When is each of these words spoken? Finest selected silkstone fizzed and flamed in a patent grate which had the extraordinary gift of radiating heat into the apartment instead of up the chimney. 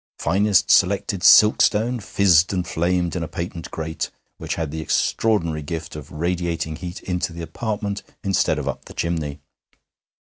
Finest 0.17 0.71
selected 0.71 1.21
silkstone 1.21 1.99
fizzed 1.99 2.51
and 2.51 2.65
flamed 2.67 3.15
in 3.15 3.21
a 3.21 3.27
patent 3.27 3.69
grate 3.69 4.09
which 4.39 4.55
had 4.55 4.71
the 4.71 4.81
extraordinary 4.81 5.61
gift 5.61 5.95
of 5.95 6.11
radiating 6.11 6.75
heat 6.75 7.03
into 7.03 7.31
the 7.31 7.43
apartment 7.43 8.01
instead 8.23 8.57
of 8.57 8.67
up 8.67 8.85
the 8.85 8.95
chimney. 8.95 9.41